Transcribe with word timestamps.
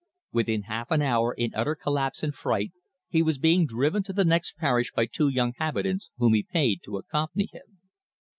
Within 0.31 0.63
half 0.63 0.89
an 0.89 1.03
hour, 1.03 1.31
in 1.31 1.53
utter 1.53 1.75
collapse 1.75 2.23
and 2.23 2.33
fright, 2.33 2.71
he 3.07 3.21
was 3.21 3.37
being 3.37 3.67
driven 3.67 4.01
to 4.01 4.13
the 4.13 4.25
next 4.25 4.57
parish 4.57 4.91
by 4.91 5.05
two 5.05 5.27
young 5.29 5.53
habitants 5.59 6.09
whom 6.17 6.33
he 6.33 6.41
paid 6.41 6.79
to 6.85 6.97
accompany 6.97 7.49
him. 7.53 7.81